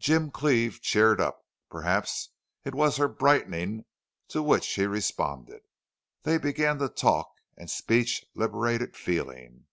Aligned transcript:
Jim 0.00 0.28
Cleve 0.32 0.80
cheered 0.82 1.20
up. 1.20 1.44
Perhaps 1.70 2.30
it 2.64 2.74
was 2.74 2.96
her 2.96 3.06
brightening 3.06 3.84
to 4.26 4.42
which 4.42 4.66
he 4.74 4.86
responded. 4.86 5.62
They 6.24 6.36
began 6.36 6.78
to 6.80 6.88
talk 6.88 7.28
and 7.56 7.70
speech 7.70 8.24
liberated 8.34 8.96
feeling. 8.96 9.66